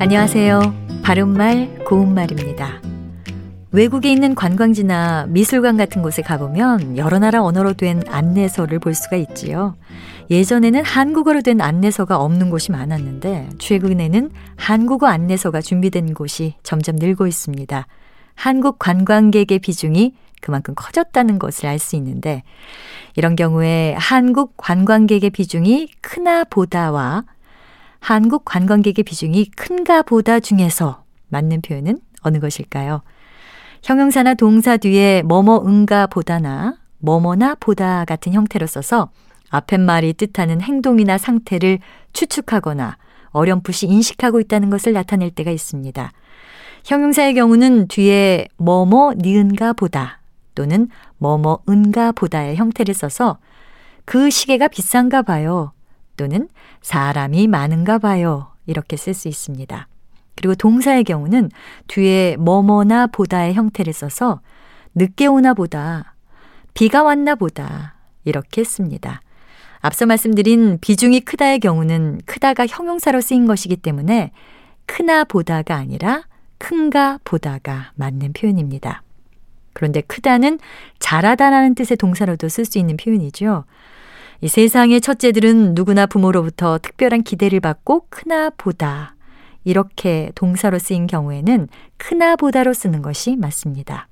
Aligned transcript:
안녕하세요. 0.00 1.00
바른말 1.02 1.84
고운말입니다. 1.84 2.80
외국에 3.72 4.12
있는 4.12 4.36
관광지나 4.36 5.26
미술관 5.28 5.76
같은 5.76 6.02
곳에 6.02 6.22
가보면 6.22 6.96
여러 6.96 7.18
나라 7.18 7.42
언어로 7.42 7.72
된 7.72 8.04
안내서를 8.06 8.78
볼 8.78 8.94
수가 8.94 9.16
있지요. 9.16 9.74
예전에는 10.30 10.84
한국어로 10.84 11.42
된 11.42 11.60
안내서가 11.60 12.16
없는 12.16 12.48
곳이 12.48 12.70
많았는데 12.70 13.48
최근에는 13.58 14.30
한국어 14.56 15.08
안내서가 15.08 15.60
준비된 15.60 16.14
곳이 16.14 16.54
점점 16.62 16.94
늘고 16.94 17.26
있습니다. 17.26 17.86
한국 18.36 18.78
관광객의 18.78 19.58
비중이 19.58 20.14
그만큼 20.40 20.74
커졌다는 20.76 21.40
것을 21.40 21.66
알 21.66 21.80
수 21.80 21.96
있는데 21.96 22.44
이런 23.16 23.34
경우에 23.34 23.96
한국 23.98 24.56
관광객의 24.56 25.30
비중이 25.30 25.88
크나 26.00 26.44
보다와 26.44 27.24
한국 28.00 28.44
관광객의 28.44 29.04
비중이 29.04 29.50
큰가 29.56 30.02
보다 30.02 30.40
중에서 30.40 31.04
맞는 31.28 31.62
표현은 31.62 31.98
어느 32.22 32.38
것일까요? 32.38 33.02
형용사나 33.82 34.34
동사 34.34 34.76
뒤에 34.76 35.22
뭐뭐 35.22 35.66
응가 35.66 36.06
보다나 36.08 36.76
뭐뭐나 36.98 37.56
보다 37.60 38.04
같은 38.04 38.32
형태로 38.32 38.66
써서 38.66 39.10
앞에 39.50 39.78
말이 39.78 40.12
뜻하는 40.12 40.60
행동이나 40.60 41.16
상태를 41.16 41.78
추측하거나 42.12 42.96
어렴풋이 43.30 43.86
인식하고 43.86 44.40
있다는 44.40 44.70
것을 44.70 44.92
나타낼 44.92 45.30
때가 45.30 45.50
있습니다. 45.50 46.12
형용사의 46.84 47.34
경우는 47.34 47.88
뒤에 47.88 48.48
뭐뭐 48.56 49.14
니은가 49.18 49.74
보다 49.74 50.20
또는 50.54 50.88
뭐뭐 51.18 51.60
은가 51.68 52.12
보다의 52.12 52.56
형태를 52.56 52.94
써서 52.94 53.38
그 54.04 54.30
시계가 54.30 54.68
비싼가 54.68 55.22
봐요 55.22 55.72
또는 56.18 56.48
사람이 56.82 57.46
많은가 57.46 57.96
봐요 57.96 58.48
이렇게 58.66 58.98
쓸 58.98 59.14
수 59.14 59.28
있습니다. 59.28 59.88
그리고 60.36 60.54
동사의 60.54 61.04
경우는 61.04 61.50
뒤에 61.86 62.36
뭐뭐나 62.36 63.06
보다의 63.06 63.54
형태를 63.54 63.94
써서 63.94 64.40
늦게 64.94 65.26
오나 65.26 65.54
보다, 65.54 66.14
비가 66.74 67.02
왔나 67.02 67.34
보다 67.34 67.94
이렇게 68.24 68.62
씁니다. 68.64 69.22
앞서 69.80 70.06
말씀드린 70.06 70.78
비중이 70.80 71.20
크다의 71.20 71.60
경우는 71.60 72.20
크다가 72.26 72.66
형용사로 72.66 73.20
쓰인 73.20 73.46
것이기 73.46 73.76
때문에 73.76 74.32
크나 74.86 75.24
보다가 75.24 75.76
아니라 75.76 76.24
큰가 76.58 77.20
보다가 77.24 77.92
맞는 77.94 78.32
표현입니다. 78.32 79.02
그런데 79.72 80.00
크다는 80.00 80.58
잘하다라는 80.98 81.76
뜻의 81.76 81.96
동사로도 81.96 82.48
쓸 82.48 82.64
수 82.64 82.78
있는 82.78 82.96
표현이죠. 82.96 83.64
이 84.40 84.48
세상의 84.48 85.00
첫째들은 85.00 85.74
누구나 85.74 86.06
부모로부터 86.06 86.78
특별한 86.78 87.22
기대를 87.22 87.60
받고 87.60 88.06
크나 88.08 88.50
보다 88.50 89.16
이렇게 89.64 90.30
동사로 90.34 90.78
쓰인 90.78 91.06
경우에는 91.06 91.68
크나 91.96 92.36
보다로 92.36 92.72
쓰는 92.72 93.02
것이 93.02 93.36
맞습니다. 93.36 94.08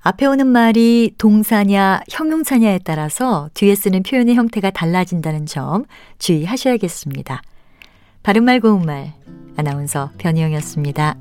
앞에 0.00 0.26
오는 0.26 0.46
말이 0.46 1.14
동사냐 1.18 2.02
형용사냐에 2.10 2.80
따라서 2.84 3.48
뒤에 3.54 3.74
쓰는 3.74 4.02
표현의 4.02 4.34
형태가 4.34 4.70
달라진다는 4.70 5.46
점 5.46 5.84
주의하셔야겠습니다. 6.18 7.42
바른말 8.22 8.60
고운말 8.60 9.14
아나운서 9.56 10.10
변희영이었습니다. 10.18 11.16